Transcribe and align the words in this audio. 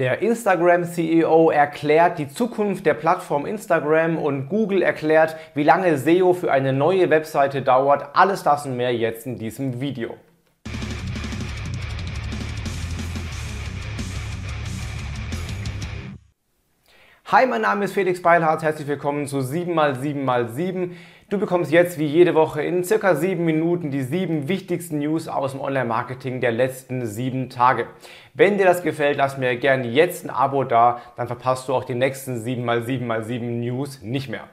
Der 0.00 0.22
Instagram-CEO 0.22 1.50
erklärt 1.50 2.18
die 2.18 2.26
Zukunft 2.26 2.86
der 2.86 2.94
Plattform 2.94 3.44
Instagram 3.44 4.16
und 4.16 4.48
Google 4.48 4.80
erklärt, 4.80 5.36
wie 5.52 5.62
lange 5.62 5.98
SEO 5.98 6.32
für 6.32 6.50
eine 6.50 6.72
neue 6.72 7.10
Webseite 7.10 7.60
dauert. 7.60 8.16
Alles 8.16 8.42
das 8.42 8.64
und 8.64 8.78
mehr 8.78 8.96
jetzt 8.96 9.26
in 9.26 9.36
diesem 9.36 9.78
Video. 9.78 10.14
Hi, 17.26 17.46
mein 17.46 17.60
Name 17.60 17.84
ist 17.84 17.92
Felix 17.92 18.22
Beilhardt. 18.22 18.62
Herzlich 18.62 18.88
willkommen 18.88 19.26
zu 19.26 19.40
7x7x7. 19.40 20.92
Du 21.30 21.38
bekommst 21.38 21.70
jetzt 21.70 21.96
wie 21.96 22.06
jede 22.06 22.34
Woche 22.34 22.60
in 22.60 22.82
circa 22.82 23.14
sieben 23.14 23.44
Minuten 23.44 23.92
die 23.92 24.02
sieben 24.02 24.48
wichtigsten 24.48 24.98
News 24.98 25.28
aus 25.28 25.52
dem 25.52 25.60
Online-Marketing 25.60 26.40
der 26.40 26.50
letzten 26.50 27.06
sieben 27.06 27.50
Tage. 27.50 27.86
Wenn 28.34 28.58
dir 28.58 28.64
das 28.64 28.82
gefällt, 28.82 29.16
lass 29.16 29.38
mir 29.38 29.54
gerne 29.54 29.86
jetzt 29.86 30.24
ein 30.24 30.30
Abo 30.30 30.64
da, 30.64 31.00
dann 31.16 31.28
verpasst 31.28 31.68
du 31.68 31.74
auch 31.74 31.84
die 31.84 31.94
nächsten 31.94 32.44
7x7x7 32.44 33.42
News 33.42 34.02
nicht 34.02 34.28
mehr. 34.28 34.48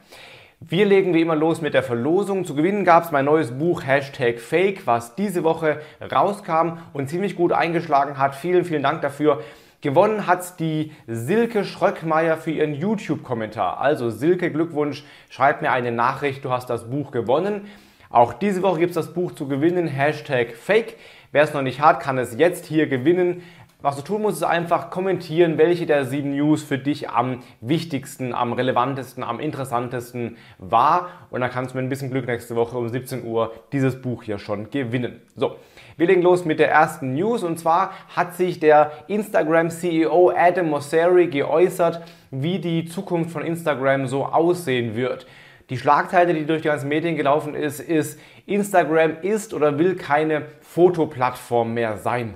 Wir 0.59 0.85
legen 0.85 1.15
wie 1.15 1.21
immer 1.21 1.35
los 1.35 1.61
mit 1.61 1.73
der 1.73 1.81
Verlosung. 1.81 2.45
Zu 2.45 2.53
gewinnen 2.53 2.85
gab 2.85 3.05
es 3.05 3.11
mein 3.11 3.25
neues 3.25 3.57
Buch 3.57 3.83
Hashtag 3.83 4.39
Fake, 4.39 4.85
was 4.85 5.15
diese 5.15 5.43
Woche 5.43 5.81
rauskam 6.11 6.77
und 6.93 7.09
ziemlich 7.09 7.35
gut 7.35 7.53
eingeschlagen 7.53 8.19
hat. 8.19 8.35
Vielen, 8.35 8.65
vielen 8.65 8.83
Dank 8.83 9.01
dafür. 9.01 9.41
Gewonnen 9.81 10.25
hat 10.25 10.59
die 10.59 10.91
Silke 11.05 11.63
Schröckmeier 11.63 12.37
für 12.37 12.49
ihren 12.49 12.73
YouTube-Kommentar. 12.73 13.79
Also 13.79 14.09
Silke, 14.09 14.51
Glückwunsch, 14.51 15.03
schreib 15.29 15.61
mir 15.61 15.71
eine 15.71 15.91
Nachricht, 15.91 16.43
du 16.43 16.49
hast 16.49 16.71
das 16.71 16.89
Buch 16.89 17.11
gewonnen. 17.11 17.67
Auch 18.09 18.33
diese 18.33 18.63
Woche 18.63 18.79
gibt 18.79 18.91
es 18.91 18.95
das 18.95 19.13
Buch 19.13 19.33
zu 19.33 19.47
gewinnen, 19.47 19.87
Hashtag 19.87 20.55
Fake. 20.55 20.95
Wer 21.31 21.43
es 21.43 21.53
noch 21.53 21.61
nicht 21.61 21.79
hat, 21.79 21.99
kann 21.99 22.17
es 22.17 22.37
jetzt 22.37 22.65
hier 22.65 22.87
gewinnen. 22.87 23.43
Was 23.79 23.95
du 23.95 24.01
tun 24.01 24.23
musst, 24.23 24.37
ist 24.37 24.43
einfach 24.43 24.89
kommentieren, 24.89 25.59
welche 25.59 25.85
der 25.85 26.03
sieben 26.03 26.35
News 26.35 26.63
für 26.63 26.79
dich 26.79 27.11
am 27.11 27.43
wichtigsten, 27.61 28.33
am 28.33 28.53
relevantesten, 28.53 29.23
am 29.23 29.39
interessantesten 29.39 30.37
war. 30.57 31.09
Und 31.29 31.41
dann 31.41 31.51
kannst 31.51 31.73
du 31.73 31.77
mit 31.77 31.85
ein 31.85 31.89
bisschen 31.89 32.09
Glück 32.09 32.25
nächste 32.25 32.55
Woche 32.55 32.75
um 32.75 32.89
17 32.89 33.23
Uhr 33.23 33.53
dieses 33.71 34.01
Buch 34.01 34.23
hier 34.23 34.39
schon 34.39 34.71
gewinnen. 34.71 35.21
So, 35.35 35.57
wir 35.95 36.07
legen 36.07 36.23
los 36.23 36.43
mit 36.43 36.57
der 36.57 36.71
ersten 36.71 37.13
News. 37.13 37.43
Und 37.43 37.59
zwar 37.59 37.91
hat 38.15 38.33
sich 38.33 38.59
der 38.59 38.93
Instagram-CEO 39.09 40.31
Adam 40.35 40.71
Mosseri 40.71 41.27
geäußert, 41.27 42.01
wie 42.31 42.57
die 42.57 42.85
Zukunft 42.85 43.29
von 43.29 43.45
Instagram 43.45 44.07
so 44.07 44.25
aussehen 44.25 44.95
wird. 44.95 45.27
Die 45.69 45.77
Schlagzeile, 45.77 46.33
die 46.33 46.47
durch 46.47 46.63
die 46.63 46.69
ganzen 46.69 46.89
Medien 46.89 47.15
gelaufen 47.15 47.53
ist, 47.53 47.79
ist, 47.79 48.19
Instagram 48.47 49.17
ist 49.21 49.53
oder 49.53 49.77
will 49.77 49.95
keine 49.95 50.47
Fotoplattform 50.61 51.75
mehr 51.75 51.97
sein. 51.97 52.33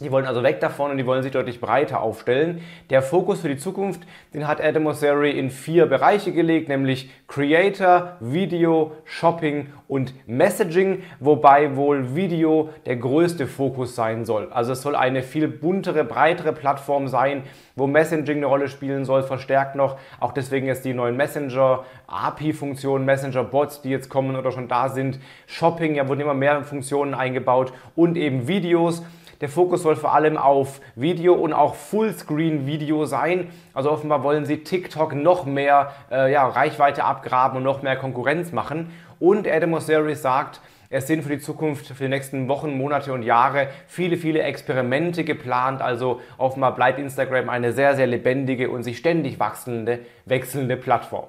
Die 0.00 0.10
wollen 0.10 0.26
also 0.26 0.42
weg 0.42 0.58
davon 0.58 0.90
und 0.90 0.98
die 0.98 1.06
wollen 1.06 1.22
sich 1.22 1.30
deutlich 1.30 1.60
breiter 1.60 2.02
aufstellen. 2.02 2.62
Der 2.90 3.00
Fokus 3.00 3.42
für 3.42 3.48
die 3.48 3.56
Zukunft, 3.56 4.02
den 4.32 4.48
hat 4.48 4.60
Adam 4.60 4.82
Mosseri 4.82 5.30
in 5.30 5.50
vier 5.50 5.86
Bereiche 5.86 6.32
gelegt, 6.32 6.68
nämlich 6.68 7.10
Creator, 7.28 8.16
Video, 8.18 8.92
Shopping 9.04 9.68
und 9.86 10.12
Messaging, 10.26 11.04
wobei 11.20 11.76
wohl 11.76 12.16
Video 12.16 12.70
der 12.86 12.96
größte 12.96 13.46
Fokus 13.46 13.94
sein 13.94 14.24
soll. 14.24 14.48
Also 14.50 14.72
es 14.72 14.82
soll 14.82 14.96
eine 14.96 15.22
viel 15.22 15.46
buntere, 15.46 16.02
breitere 16.02 16.52
Plattform 16.52 17.06
sein, 17.06 17.44
wo 17.76 17.86
Messaging 17.86 18.38
eine 18.38 18.46
Rolle 18.46 18.68
spielen 18.68 19.04
soll, 19.04 19.22
verstärkt 19.22 19.76
noch. 19.76 19.96
Auch 20.18 20.32
deswegen 20.32 20.66
jetzt 20.66 20.84
die 20.84 20.92
neuen 20.94 21.16
Messenger, 21.16 21.84
API-Funktionen, 22.08 23.04
Messenger-Bots, 23.04 23.82
die 23.82 23.90
jetzt 23.90 24.08
kommen 24.08 24.34
oder 24.34 24.50
schon 24.50 24.66
da 24.66 24.88
sind. 24.88 25.20
Shopping, 25.46 25.94
ja, 25.94 26.08
wurden 26.08 26.20
immer 26.20 26.34
mehr 26.34 26.64
Funktionen 26.64 27.14
eingebaut 27.14 27.72
und 27.94 28.16
eben 28.16 28.48
Videos. 28.48 29.04
Der 29.40 29.48
Fokus 29.48 29.82
soll 29.82 29.96
vor 29.96 30.14
allem 30.14 30.36
auf 30.36 30.80
Video 30.94 31.34
und 31.34 31.52
auch 31.52 31.74
Fullscreen-Video 31.74 33.04
sein. 33.04 33.48
Also 33.72 33.90
offenbar 33.90 34.22
wollen 34.22 34.44
sie 34.44 34.58
TikTok 34.58 35.14
noch 35.14 35.44
mehr 35.44 35.92
äh, 36.10 36.32
ja, 36.32 36.46
Reichweite 36.46 37.04
abgraben 37.04 37.58
und 37.58 37.62
noch 37.62 37.82
mehr 37.82 37.96
Konkurrenz 37.96 38.52
machen. 38.52 38.92
Und 39.18 39.48
Adam 39.48 39.70
Mosseri 39.70 40.14
sagt, 40.14 40.60
es 40.90 41.06
sind 41.06 41.22
für 41.22 41.30
die 41.30 41.40
Zukunft, 41.40 41.86
für 41.86 42.04
die 42.04 42.08
nächsten 42.08 42.46
Wochen, 42.46 42.76
Monate 42.76 43.12
und 43.12 43.22
Jahre 43.24 43.68
viele, 43.88 44.16
viele 44.16 44.42
Experimente 44.42 45.24
geplant. 45.24 45.82
Also 45.82 46.20
offenbar 46.38 46.74
bleibt 46.74 46.98
Instagram 46.98 47.48
eine 47.48 47.72
sehr, 47.72 47.96
sehr 47.96 48.06
lebendige 48.06 48.70
und 48.70 48.84
sich 48.84 48.98
ständig 48.98 49.40
wachsende, 49.40 50.00
wechselnde 50.24 50.76
Plattform. 50.76 51.26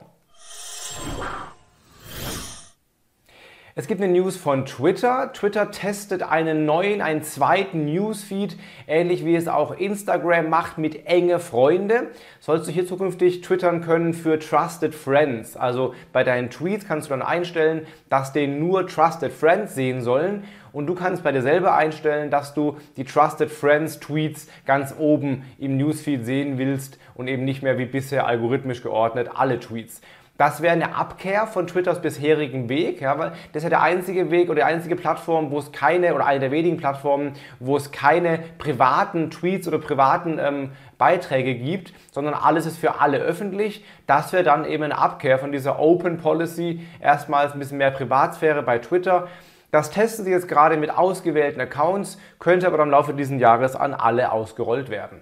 Es 3.77 3.87
gibt 3.87 4.01
eine 4.01 4.13
News 4.13 4.37
von 4.37 4.65
Twitter. 4.65 5.33
Twitter 5.33 5.69
testet 5.69 6.23
einen 6.23 6.65
neuen, 6.65 7.01
einen 7.01 7.23
zweiten 7.23 7.83
Newsfeed, 7.83 8.55
ähnlich 8.87 9.25
wie 9.25 9.35
es 9.35 9.49
auch 9.49 9.77
Instagram 9.77 10.49
macht 10.49 10.77
mit 10.77 11.07
enge 11.07 11.39
Freunde. 11.39 12.11
Sollst 12.39 12.69
du 12.69 12.71
hier 12.71 12.87
zukünftig 12.87 13.41
twittern 13.41 13.81
können 13.81 14.13
für 14.13 14.39
Trusted 14.39 14.95
Friends. 14.95 15.57
Also 15.57 15.93
bei 16.13 16.23
deinen 16.23 16.49
Tweets 16.49 16.87
kannst 16.87 17.09
du 17.09 17.09
dann 17.09 17.21
einstellen, 17.21 17.85
dass 18.07 18.31
den 18.31 18.59
nur 18.59 18.87
Trusted 18.87 19.33
Friends 19.33 19.75
sehen 19.75 20.01
sollen. 20.01 20.45
Und 20.71 20.87
du 20.87 20.95
kannst 20.95 21.23
bei 21.23 21.33
dir 21.33 21.41
selber 21.41 21.75
einstellen, 21.75 22.31
dass 22.31 22.53
du 22.53 22.77
die 22.95 23.03
Trusted 23.03 23.51
Friends 23.51 23.99
Tweets 23.99 24.47
ganz 24.65 24.95
oben 24.97 25.43
im 25.59 25.75
Newsfeed 25.75 26.25
sehen 26.25 26.57
willst 26.57 26.97
und 27.13 27.27
eben 27.27 27.43
nicht 27.43 27.61
mehr 27.61 27.77
wie 27.77 27.85
bisher 27.85 28.25
algorithmisch 28.25 28.81
geordnet 28.81 29.31
alle 29.35 29.59
Tweets. 29.59 29.99
Das 30.38 30.62
wäre 30.62 30.73
eine 30.73 30.96
Abkehr 30.96 31.47
von 31.47 31.66
Twitters 31.66 32.01
bisherigen 32.01 32.68
Weg, 32.68 33.00
ja, 33.00 33.18
weil 33.18 33.31
das 33.53 33.62
ist 33.62 33.63
ja 33.63 33.69
der 33.69 33.81
einzige 33.81 34.31
Weg 34.31 34.50
oder 34.50 34.56
die 34.56 34.63
einzige 34.63 34.97
Plattform, 34.97 35.50
wo 35.50 35.59
es 35.59 35.72
keine, 35.72 36.13
oder 36.13 36.25
eine 36.25 36.41
der 36.41 36.51
wenigen 36.51 36.75
Plattformen, 36.75 37.34
wo 37.59 37.78
es 37.78 37.94
keine 37.94 38.40
privaten 38.57 39.31
Tweets 39.31 39.66
oder 39.66 39.79
privaten 39.79 40.38
ähm, 40.38 40.72
Beiträge 40.97 41.56
gibt, 41.56 41.94
sondern 42.12 42.34
alles 42.34 42.66
ist 42.66 42.78
für 42.78 43.00
alle 43.00 43.19
öffentlich. 43.19 43.85
Das 44.07 44.34
wäre 44.34 44.44
dann 44.44 44.66
eben 44.66 44.84
eine 44.84 44.97
Abkehr 44.97 45.40
von 45.40 45.53
dieser 45.53 45.79
Open 45.79 46.18
Policy, 46.18 46.85
erstmals 47.00 47.53
ein 47.53 47.59
bisschen 47.59 47.78
mehr 47.78 47.91
Privatsphäre 47.91 48.62
bei 48.62 48.79
Twitter. 48.79 49.29
Das 49.72 49.90
testen 49.90 50.25
sie 50.25 50.31
jetzt 50.31 50.50
gerade 50.50 50.75
mit 50.75 50.90
ausgewählten 50.90 51.62
Accounts, 51.62 52.17
könnte 52.40 52.67
aber 52.67 52.84
im 52.84 52.90
Laufe 52.90 53.13
dieses 53.13 53.40
Jahres 53.40 53.75
an 53.75 53.94
alle 53.94 54.34
ausgerollt 54.34 54.90
werden. 54.90 55.22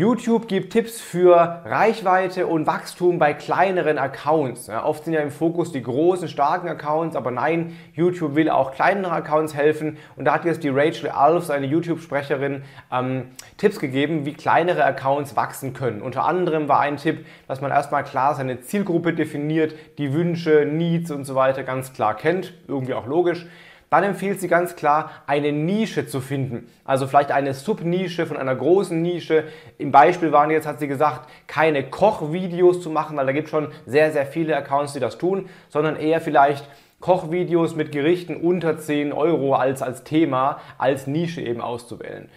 YouTube 0.00 0.48
gibt 0.48 0.72
Tipps 0.72 0.98
für 0.98 1.60
Reichweite 1.66 2.46
und 2.46 2.66
Wachstum 2.66 3.18
bei 3.18 3.34
kleineren 3.34 3.98
Accounts. 3.98 4.68
Ja, 4.68 4.86
oft 4.86 5.04
sind 5.04 5.12
ja 5.12 5.20
im 5.20 5.30
Fokus 5.30 5.72
die 5.72 5.82
großen, 5.82 6.26
starken 6.26 6.68
Accounts, 6.68 7.16
aber 7.16 7.30
nein, 7.30 7.76
YouTube 7.92 8.34
will 8.34 8.48
auch 8.48 8.72
kleineren 8.72 9.12
Accounts 9.12 9.54
helfen. 9.54 9.98
Und 10.16 10.24
da 10.24 10.32
hat 10.32 10.46
jetzt 10.46 10.64
die 10.64 10.70
Rachel 10.70 11.10
Alves, 11.10 11.50
eine 11.50 11.66
YouTube-Sprecherin, 11.66 12.62
ähm, 12.90 13.26
Tipps 13.58 13.78
gegeben, 13.78 14.24
wie 14.24 14.32
kleinere 14.32 14.86
Accounts 14.86 15.36
wachsen 15.36 15.74
können. 15.74 16.00
Unter 16.00 16.24
anderem 16.24 16.66
war 16.66 16.80
ein 16.80 16.96
Tipp, 16.96 17.26
dass 17.46 17.60
man 17.60 17.70
erstmal 17.70 18.02
klar 18.02 18.34
seine 18.34 18.62
Zielgruppe 18.62 19.12
definiert, 19.12 19.74
die 19.98 20.14
Wünsche, 20.14 20.64
Needs 20.64 21.10
und 21.10 21.24
so 21.26 21.34
weiter 21.34 21.62
ganz 21.62 21.92
klar 21.92 22.16
kennt. 22.16 22.54
Irgendwie 22.66 22.94
auch 22.94 23.06
logisch 23.06 23.44
dann 23.90 24.04
empfiehlt 24.04 24.40
sie 24.40 24.46
ganz 24.46 24.76
klar, 24.76 25.10
eine 25.26 25.50
Nische 25.50 26.06
zu 26.06 26.20
finden. 26.20 26.68
Also 26.84 27.08
vielleicht 27.08 27.32
eine 27.32 27.54
Subnische 27.54 28.24
von 28.24 28.36
einer 28.36 28.54
großen 28.54 29.00
Nische. 29.02 29.44
Im 29.78 29.90
Beispiel 29.90 30.30
waren 30.30 30.50
jetzt, 30.50 30.66
hat 30.66 30.78
sie 30.78 30.86
gesagt, 30.86 31.28
keine 31.48 31.82
Kochvideos 31.82 32.80
zu 32.80 32.88
machen, 32.88 33.16
weil 33.16 33.26
da 33.26 33.32
gibt 33.32 33.46
es 33.46 33.50
schon 33.50 33.68
sehr, 33.86 34.12
sehr 34.12 34.26
viele 34.26 34.56
Accounts, 34.56 34.92
die 34.92 35.00
das 35.00 35.18
tun, 35.18 35.48
sondern 35.68 35.96
eher 35.96 36.20
vielleicht 36.20 36.68
Kochvideos 37.00 37.74
mit 37.74 37.92
Gerichten 37.92 38.36
unter 38.36 38.78
10 38.78 39.12
Euro 39.12 39.54
als, 39.54 39.82
als 39.82 40.04
Thema, 40.04 40.60
als 40.78 41.06
Nische 41.06 41.40
eben 41.40 41.60
auszuwählen. 41.60 42.28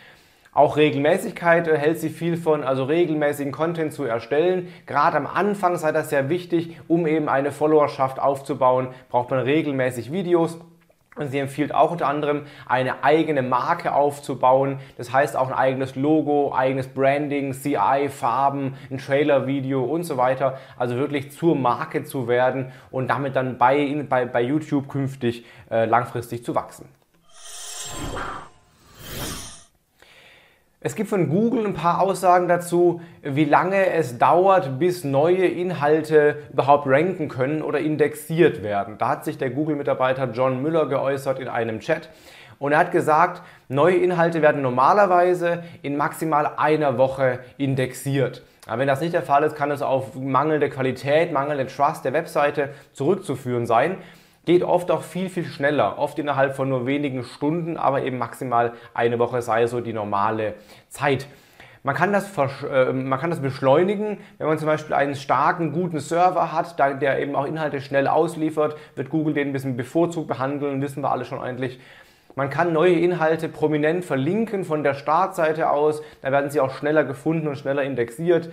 Auch 0.54 0.78
Regelmäßigkeit 0.78 1.68
äh, 1.68 1.78
hält 1.78 2.00
sie 2.00 2.10
viel 2.10 2.38
von, 2.38 2.64
also 2.64 2.84
regelmäßigen 2.84 3.52
Content 3.52 3.92
zu 3.92 4.04
erstellen. 4.04 4.72
Gerade 4.86 5.18
am 5.18 5.28
Anfang 5.28 5.78
sei 5.78 5.92
das 5.92 6.10
sehr 6.10 6.30
wichtig, 6.30 6.80
um 6.88 7.08
eben 7.08 7.28
eine 7.28 7.52
Followerschaft 7.52 8.20
aufzubauen, 8.20 8.90
braucht 9.10 9.32
man 9.32 9.40
regelmäßig 9.40 10.12
Videos. 10.12 10.60
Und 11.16 11.30
sie 11.30 11.40
empfiehlt 11.40 11.74
auch 11.74 11.92
unter 11.92 12.08
anderem, 12.08 12.44
eine 12.66 13.04
eigene 13.04 13.42
Marke 13.42 13.94
aufzubauen. 13.94 14.80
Das 14.98 15.14
heißt 15.14 15.36
auch 15.36 15.50
ein 15.50 15.54
eigenes 15.54 15.96
Logo, 15.96 16.54
eigenes 16.56 16.88
Branding, 16.88 17.54
CI, 17.54 18.10
Farben, 18.10 18.76
ein 18.90 18.98
Trailer-Video 18.98 19.84
und 19.84 20.04
so 20.04 20.18
weiter. 20.18 20.58
Also 20.78 20.96
wirklich 20.96 21.32
zur 21.32 21.56
Marke 21.56 22.04
zu 22.04 22.28
werden 22.28 22.72
und 22.90 23.10
damit 23.10 23.36
dann 23.36 23.58
bei, 23.58 24.06
bei, 24.10 24.26
bei 24.26 24.42
YouTube 24.42 24.90
künftig 24.90 25.46
äh, 25.70 25.86
langfristig 25.86 26.44
zu 26.44 26.56
wachsen. 26.56 26.88
Es 30.86 30.96
gibt 30.96 31.10
von 31.10 31.30
Google 31.30 31.66
ein 31.66 31.74
paar 31.74 32.02
Aussagen 32.02 32.50
dazu, 32.50 33.00
wie 33.22 33.46
lange 33.46 33.92
es 33.94 34.18
dauert, 34.18 34.80
bis 34.80 35.06
neue 35.06 35.46
Inhalte 35.46 36.40
überhaupt 36.52 36.88
ranken 36.88 37.30
können 37.30 37.62
oder 37.62 37.80
indexiert 37.80 38.64
werden. 38.64 38.98
Da 38.98 39.08
hat 39.08 39.24
sich 39.24 39.38
der 39.38 39.50
Google-Mitarbeiter 39.50 40.30
John 40.34 40.62
Müller 40.62 40.88
geäußert 40.88 41.40
in 41.40 41.48
einem 41.48 41.80
Chat 41.80 42.10
und 42.60 42.74
er 42.74 42.80
hat 42.80 42.92
gesagt, 42.92 43.44
neue 43.70 43.96
Inhalte 43.96 44.42
werden 44.42 44.62
normalerweise 44.62 45.64
in 45.84 45.96
maximal 45.96 46.52
einer 46.58 46.98
Woche 46.98 47.40
indexiert. 47.58 48.44
Aber 48.68 48.80
wenn 48.80 48.88
das 48.90 49.00
nicht 49.00 49.14
der 49.14 49.24
Fall 49.24 49.44
ist, 49.44 49.56
kann 49.56 49.72
es 49.72 49.82
auf 49.82 50.16
mangelnde 50.16 50.70
Qualität, 50.70 51.32
mangelnde 51.32 51.68
Trust 51.68 52.04
der 52.04 52.12
Webseite 52.12 52.72
zurückzuführen 52.92 53.66
sein. 53.66 54.00
Geht 54.46 54.64
oft 54.64 54.92
auch 54.92 55.04
viel, 55.04 55.30
viel 55.30 55.46
schneller, 55.46 55.98
oft 55.98 56.20
innerhalb 56.20 56.56
von 56.56 56.70
nur 56.70 56.86
wenigen 56.86 57.24
Stunden, 57.24 57.78
aber 57.78 58.04
eben 58.04 58.18
maximal 58.18 58.74
eine 58.94 59.20
Woche 59.20 59.42
sei 59.42 59.68
so 59.68 59.80
die 59.82 59.94
normale 59.94 60.56
Zeit. 60.90 61.28
Man 61.86 61.96
kann, 61.96 62.14
das, 62.14 62.32
äh, 62.64 62.94
man 62.94 63.20
kann 63.20 63.30
das 63.30 63.42
beschleunigen, 63.42 64.18
wenn 64.38 64.48
man 64.48 64.58
zum 64.58 64.68
Beispiel 64.68 64.96
einen 64.96 65.16
starken, 65.16 65.74
guten 65.74 66.00
Server 66.00 66.54
hat, 66.54 66.80
der 66.80 67.20
eben 67.20 67.36
auch 67.36 67.46
Inhalte 67.46 67.82
schnell 67.82 68.08
ausliefert, 68.08 68.78
wird 68.96 69.10
Google 69.10 69.34
den 69.34 69.50
ein 69.50 69.54
bisschen 69.54 69.76
bevorzugt 69.76 70.30
behandeln, 70.30 70.82
wissen 70.82 71.04
wir 71.04 71.12
alle 71.12 71.26
schon 71.26 71.42
eigentlich. 71.42 71.80
Man 72.36 72.50
kann 72.50 72.74
neue 72.74 72.94
Inhalte 72.94 73.50
prominent 73.50 74.06
verlinken 74.06 74.64
von 74.64 74.84
der 74.84 74.94
Startseite 74.94 75.70
aus, 75.70 76.02
da 76.22 76.32
werden 76.32 76.50
sie 76.50 76.62
auch 76.62 76.72
schneller 76.74 77.04
gefunden 77.04 77.48
und 77.48 77.58
schneller 77.58 77.84
indexiert. 77.84 78.50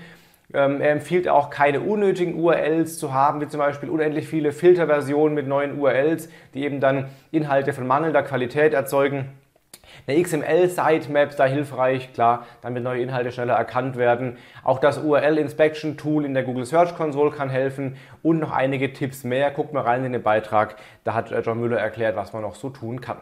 Ähm, 0.52 0.81
er 0.81 0.91
empfiehlt 0.91 1.29
auch 1.29 1.50
keine 1.50 1.81
unnötigen 1.81 2.35
URLs 2.35 2.99
zu 2.99 3.14
haben, 3.14 3.41
wie 3.41 3.49
zum 3.49 3.58
Beispiel 3.58 3.88
unendlich 3.88 4.29
viele 4.29 4.52
Filterversionen 4.52 5.35
mit 5.35 5.47
neuen 5.47 5.79
URLs, 5.79 6.29
die 6.55 6.64
eben 6.64 6.81
dann 6.81 7.06
Inhalte 7.31 7.73
von 7.73 7.87
mangelnder 7.87 8.23
Qualität 8.23 8.75
erzeugen. 8.75 9.31
Eine 10.06 10.23
XML-Sitemap 10.23 11.32
sei 11.32 11.50
hilfreich, 11.50 12.12
klar, 12.12 12.47
damit 12.62 12.82
neue 12.82 13.02
Inhalte 13.02 13.32
schneller 13.32 13.55
erkannt 13.55 13.97
werden. 13.97 14.38
Auch 14.64 14.79
das 14.79 14.99
URL-Inspection-Tool 14.99 16.25
in 16.25 16.35
der 16.35 16.43
Google 16.43 16.64
Search 16.64 16.94
Console 16.97 17.31
kann 17.31 17.50
helfen 17.50 17.97
und 18.23 18.38
noch 18.38 18.52
einige 18.52 18.93
Tipps 18.93 19.25
mehr. 19.25 19.50
Guckt 19.50 19.73
mal 19.73 19.82
rein 19.82 20.05
in 20.05 20.12
den 20.12 20.23
Beitrag, 20.23 20.76
da 21.05 21.14
hat 21.14 21.31
John 21.44 21.61
Müller 21.61 21.79
erklärt, 21.79 22.17
was 22.17 22.32
man 22.32 22.43
noch 22.43 22.55
so 22.55 22.70
tun 22.70 23.00
kann. 23.00 23.19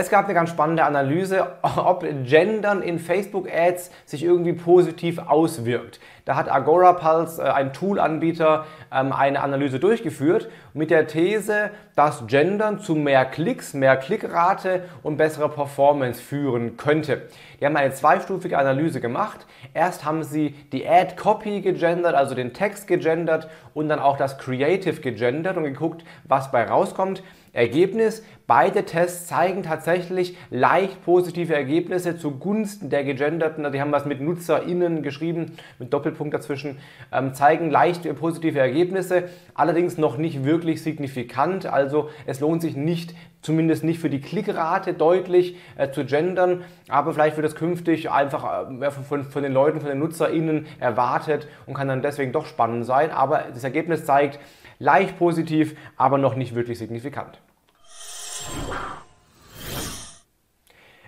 Es 0.00 0.10
gab 0.10 0.26
eine 0.26 0.34
ganz 0.34 0.50
spannende 0.50 0.84
Analyse, 0.84 1.54
ob 1.76 2.06
Gendern 2.22 2.82
in 2.82 3.00
Facebook-Ads 3.00 3.90
sich 4.06 4.22
irgendwie 4.22 4.52
positiv 4.52 5.18
auswirkt. 5.18 5.98
Da 6.28 6.36
hat 6.36 6.52
Agora 6.52 6.92
Pulse, 6.92 7.42
äh, 7.42 7.46
ein 7.48 7.72
Tool-Anbieter, 7.72 8.66
ähm, 8.92 9.14
eine 9.14 9.40
Analyse 9.40 9.80
durchgeführt 9.80 10.50
mit 10.74 10.90
der 10.90 11.06
These, 11.06 11.70
dass 11.96 12.26
Gendern 12.26 12.80
zu 12.80 12.94
mehr 12.94 13.24
Klicks, 13.24 13.72
mehr 13.72 13.96
Klickrate 13.96 14.82
und 15.02 15.16
besserer 15.16 15.48
Performance 15.48 16.20
führen 16.20 16.76
könnte. 16.76 17.22
Die 17.58 17.64
haben 17.64 17.78
eine 17.78 17.94
zweistufige 17.94 18.58
Analyse 18.58 19.00
gemacht. 19.00 19.46
Erst 19.72 20.04
haben 20.04 20.22
sie 20.22 20.50
die 20.70 20.86
Ad-Copy 20.86 21.62
gegendert, 21.62 22.14
also 22.14 22.34
den 22.34 22.52
Text 22.52 22.86
gegendert 22.88 23.48
und 23.72 23.88
dann 23.88 23.98
auch 23.98 24.18
das 24.18 24.36
Creative 24.36 25.00
gegendert 25.00 25.56
und 25.56 25.64
geguckt, 25.64 26.04
was 26.24 26.50
bei 26.50 26.62
rauskommt. 26.62 27.22
Ergebnis, 27.52 28.22
beide 28.46 28.84
Tests 28.84 29.26
zeigen 29.26 29.62
tatsächlich 29.62 30.36
leicht 30.50 31.04
positive 31.04 31.54
Ergebnisse 31.54 32.18
zugunsten 32.18 32.90
der 32.90 33.04
gegenderten, 33.04 33.64
also 33.64 33.72
die 33.72 33.80
haben 33.80 33.92
was 33.92 34.04
mit 34.04 34.20
NutzerInnen 34.20 35.02
geschrieben, 35.02 35.56
mit 35.78 35.92
Doppelpunkt 36.18 36.34
dazwischen, 36.34 36.78
ähm, 37.12 37.32
zeigen 37.32 37.70
leicht 37.70 38.02
positive 38.18 38.58
Ergebnisse, 38.58 39.28
allerdings 39.54 39.96
noch 39.98 40.18
nicht 40.18 40.44
wirklich 40.44 40.82
signifikant, 40.82 41.66
also 41.66 42.10
es 42.26 42.40
lohnt 42.40 42.60
sich 42.62 42.76
nicht, 42.76 43.14
zumindest 43.40 43.84
nicht 43.84 44.00
für 44.00 44.10
die 44.10 44.20
Klickrate 44.20 44.94
deutlich 44.94 45.56
äh, 45.76 45.90
zu 45.90 46.04
gendern, 46.04 46.64
aber 46.88 47.14
vielleicht 47.14 47.36
wird 47.36 47.46
es 47.46 47.54
künftig 47.54 48.10
einfach 48.10 48.68
äh, 48.80 48.90
von, 48.90 49.24
von 49.24 49.42
den 49.42 49.52
Leuten, 49.52 49.80
von 49.80 49.88
den 49.88 50.00
NutzerInnen 50.00 50.66
erwartet 50.80 51.46
und 51.66 51.74
kann 51.74 51.88
dann 51.88 52.02
deswegen 52.02 52.32
doch 52.32 52.46
spannend 52.46 52.84
sein, 52.84 53.10
aber 53.10 53.44
das 53.54 53.64
Ergebnis 53.64 54.04
zeigt, 54.04 54.40
leicht 54.80 55.18
positiv, 55.18 55.76
aber 55.96 56.18
noch 56.18 56.34
nicht 56.34 56.54
wirklich 56.54 56.78
signifikant. 56.78 57.40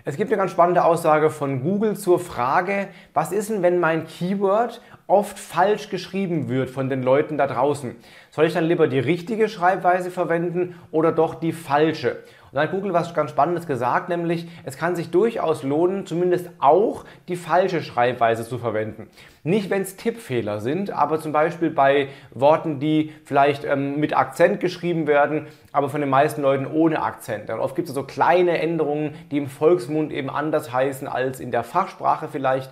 Es 0.03 0.17
gibt 0.17 0.31
eine 0.31 0.37
ganz 0.37 0.51
spannende 0.51 0.83
Aussage 0.83 1.29
von 1.29 1.61
Google 1.61 1.95
zur 1.95 2.19
Frage, 2.19 2.87
was 3.13 3.31
ist 3.31 3.51
denn, 3.51 3.61
wenn 3.61 3.79
mein 3.79 4.07
Keyword 4.07 4.81
oft 5.05 5.37
falsch 5.37 5.89
geschrieben 5.89 6.49
wird 6.49 6.71
von 6.71 6.89
den 6.89 7.03
Leuten 7.03 7.37
da 7.37 7.45
draußen? 7.45 7.95
Soll 8.31 8.45
ich 8.45 8.53
dann 8.53 8.63
lieber 8.63 8.87
die 8.87 8.97
richtige 8.97 9.47
Schreibweise 9.47 10.09
verwenden 10.09 10.75
oder 10.91 11.11
doch 11.11 11.35
die 11.35 11.51
falsche? 11.51 12.17
Und 12.51 12.57
da 12.57 12.63
hat 12.63 12.71
Google 12.71 12.91
was 12.91 13.13
ganz 13.13 13.31
Spannendes 13.31 13.65
gesagt, 13.65 14.09
nämlich 14.09 14.45
es 14.65 14.77
kann 14.77 14.97
sich 14.97 15.09
durchaus 15.09 15.63
lohnen, 15.63 16.05
zumindest 16.05 16.49
auch 16.59 17.05
die 17.29 17.37
falsche 17.37 17.81
Schreibweise 17.81 18.45
zu 18.45 18.57
verwenden. 18.57 19.07
Nicht, 19.43 19.69
wenn 19.69 19.83
es 19.83 19.95
Tippfehler 19.95 20.59
sind, 20.59 20.91
aber 20.91 21.21
zum 21.21 21.31
Beispiel 21.31 21.69
bei 21.69 22.09
Worten, 22.31 22.81
die 22.81 23.13
vielleicht 23.23 23.63
ähm, 23.63 24.01
mit 24.01 24.15
Akzent 24.17 24.59
geschrieben 24.59 25.07
werden, 25.07 25.47
aber 25.71 25.87
von 25.87 26.01
den 26.01 26.09
meisten 26.09 26.41
Leuten 26.41 26.67
ohne 26.67 27.01
Akzent. 27.01 27.49
Und 27.49 27.61
oft 27.61 27.75
gibt 27.77 27.87
es 27.87 27.95
so 27.95 28.03
kleine 28.03 28.59
Änderungen, 28.59 29.15
die 29.31 29.37
im 29.37 29.47
Volksmund 29.47 30.11
eben 30.11 30.29
anders 30.29 30.73
heißen 30.73 31.07
als 31.07 31.39
in 31.39 31.51
der 31.51 31.63
Fachsprache 31.63 32.27
vielleicht. 32.29 32.69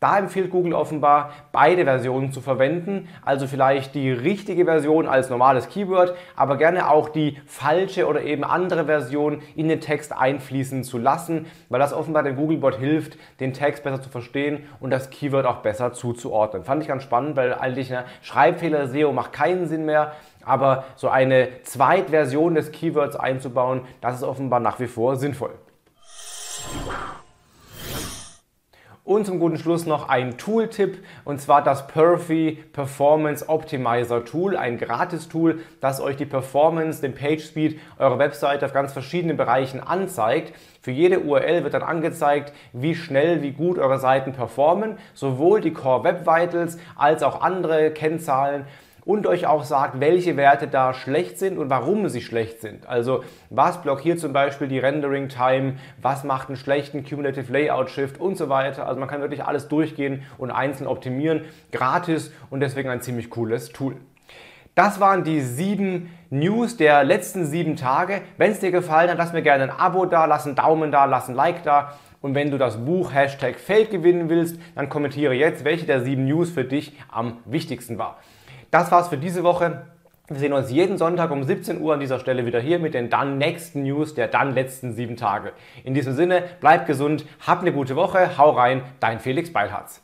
Da 0.00 0.16
empfiehlt 0.16 0.52
Google 0.52 0.74
offenbar, 0.74 1.32
beide 1.50 1.84
Versionen 1.84 2.30
zu 2.30 2.40
verwenden, 2.40 3.08
also 3.24 3.48
vielleicht 3.48 3.96
die 3.96 4.12
richtige 4.12 4.64
Version 4.64 5.08
als 5.08 5.28
normales 5.28 5.68
Keyword, 5.68 6.14
aber 6.36 6.56
gerne 6.56 6.88
auch 6.88 7.08
die 7.08 7.36
falsche 7.46 8.06
oder 8.06 8.22
eben 8.22 8.44
andere 8.44 8.84
Version 8.84 9.42
in 9.56 9.68
den 9.68 9.80
Text 9.80 10.16
einfließen 10.16 10.84
zu 10.84 10.98
lassen, 10.98 11.46
weil 11.68 11.80
das 11.80 11.92
offenbar 11.92 12.22
dem 12.22 12.36
Googlebot 12.36 12.76
hilft, 12.76 13.18
den 13.40 13.52
Text 13.52 13.82
besser 13.82 14.00
zu 14.00 14.08
verstehen 14.08 14.64
und 14.78 14.90
das 14.90 15.10
Keyword 15.10 15.46
auch 15.46 15.62
besser 15.62 15.92
zuzuordnen. 15.92 16.62
Fand 16.62 16.80
ich 16.82 16.88
ganz 16.88 17.02
spannend, 17.02 17.36
weil 17.36 17.52
eigentlich 17.52 17.92
eine 17.92 18.04
Schreibfehler 18.22 18.86
SEO 18.86 19.12
macht 19.12 19.32
keinen 19.32 19.66
Sinn 19.66 19.84
mehr, 19.84 20.12
aber 20.44 20.84
so 20.94 21.08
eine 21.08 21.62
Zweitversion 21.64 22.54
des 22.54 22.70
Keywords 22.70 23.16
einzubauen, 23.16 23.80
das 24.00 24.14
ist 24.16 24.22
offenbar 24.22 24.60
nach 24.60 24.78
wie 24.78 24.86
vor 24.86 25.16
sinnvoll. 25.16 25.50
Und 29.08 29.24
zum 29.24 29.40
guten 29.40 29.56
Schluss 29.56 29.86
noch 29.86 30.10
ein 30.10 30.36
Tooltip 30.36 30.98
und 31.24 31.40
zwar 31.40 31.64
das 31.64 31.86
Perfy 31.86 32.62
Performance 32.74 33.48
Optimizer 33.48 34.26
Tool, 34.26 34.54
ein 34.54 34.76
Gratis-Tool, 34.76 35.60
das 35.80 36.02
euch 36.02 36.16
die 36.16 36.26
Performance, 36.26 37.00
den 37.00 37.14
Page 37.14 37.42
Speed 37.42 37.80
eurer 37.98 38.18
Webseite 38.18 38.66
auf 38.66 38.74
ganz 38.74 38.92
verschiedenen 38.92 39.38
Bereichen 39.38 39.80
anzeigt. 39.80 40.52
Für 40.82 40.90
jede 40.90 41.20
URL 41.20 41.64
wird 41.64 41.72
dann 41.72 41.84
angezeigt, 41.84 42.52
wie 42.74 42.94
schnell, 42.94 43.40
wie 43.40 43.52
gut 43.52 43.78
eure 43.78 43.98
Seiten 43.98 44.34
performen, 44.34 44.98
sowohl 45.14 45.62
die 45.62 45.72
Core 45.72 46.04
Web 46.04 46.26
Vitals 46.26 46.76
als 46.94 47.22
auch 47.22 47.40
andere 47.40 47.92
Kennzahlen 47.92 48.66
und 49.08 49.26
euch 49.26 49.46
auch 49.46 49.64
sagt, 49.64 50.00
welche 50.00 50.36
Werte 50.36 50.68
da 50.68 50.92
schlecht 50.92 51.38
sind 51.38 51.56
und 51.56 51.70
warum 51.70 52.10
sie 52.10 52.20
schlecht 52.20 52.60
sind. 52.60 52.86
Also 52.86 53.24
was 53.48 53.80
blockiert 53.80 54.20
zum 54.20 54.34
Beispiel 54.34 54.68
die 54.68 54.78
Rendering 54.78 55.30
Time, 55.30 55.76
was 56.02 56.24
macht 56.24 56.48
einen 56.48 56.58
schlechten 56.58 57.06
Cumulative 57.06 57.50
Layout 57.50 57.88
Shift 57.88 58.20
und 58.20 58.36
so 58.36 58.50
weiter. 58.50 58.86
Also 58.86 59.00
man 59.00 59.08
kann 59.08 59.22
wirklich 59.22 59.42
alles 59.42 59.66
durchgehen 59.68 60.24
und 60.36 60.50
einzeln 60.50 60.86
optimieren, 60.86 61.46
gratis 61.72 62.34
und 62.50 62.60
deswegen 62.60 62.90
ein 62.90 63.00
ziemlich 63.00 63.30
cooles 63.30 63.70
Tool. 63.70 63.96
Das 64.74 65.00
waren 65.00 65.24
die 65.24 65.40
sieben 65.40 66.10
News 66.28 66.76
der 66.76 67.02
letzten 67.02 67.46
sieben 67.46 67.76
Tage. 67.76 68.20
Wenn 68.36 68.50
es 68.50 68.60
dir 68.60 68.72
gefallen 68.72 69.08
hat, 69.08 69.16
lass 69.16 69.32
mir 69.32 69.40
gerne 69.40 69.64
ein 69.64 69.70
Abo 69.70 70.04
da, 70.04 70.26
lass 70.26 70.44
einen 70.44 70.54
Daumen 70.54 70.92
da, 70.92 71.06
lass 71.06 71.30
ein 71.30 71.34
Like 71.34 71.62
da. 71.62 71.94
Und 72.20 72.34
wenn 72.34 72.50
du 72.50 72.58
das 72.58 72.84
Buch 72.84 73.14
Hashtag 73.14 73.58
Feld 73.58 73.90
gewinnen 73.90 74.28
willst, 74.28 74.60
dann 74.74 74.90
kommentiere 74.90 75.32
jetzt, 75.32 75.64
welche 75.64 75.86
der 75.86 76.02
sieben 76.02 76.26
News 76.26 76.50
für 76.50 76.64
dich 76.64 76.92
am 77.10 77.38
wichtigsten 77.46 77.96
war. 77.96 78.18
Das 78.70 78.92
war's 78.92 79.08
für 79.08 79.16
diese 79.16 79.44
Woche. 79.44 79.86
Wir 80.28 80.38
sehen 80.38 80.52
uns 80.52 80.70
jeden 80.70 80.98
Sonntag 80.98 81.30
um 81.30 81.42
17 81.42 81.80
Uhr 81.80 81.94
an 81.94 82.00
dieser 82.00 82.18
Stelle 82.18 82.44
wieder 82.44 82.60
hier 82.60 82.78
mit 82.78 82.92
den 82.92 83.08
dann 83.08 83.38
nächsten 83.38 83.82
News 83.82 84.14
der 84.14 84.28
dann 84.28 84.52
letzten 84.52 84.92
sieben 84.92 85.16
Tage. 85.16 85.52
In 85.84 85.94
diesem 85.94 86.12
Sinne, 86.12 86.44
bleib 86.60 86.86
gesund, 86.86 87.24
hab 87.46 87.62
eine 87.62 87.72
gute 87.72 87.96
Woche, 87.96 88.36
hau 88.36 88.50
rein, 88.50 88.82
dein 89.00 89.20
Felix 89.20 89.50
Beilharz. 89.50 90.02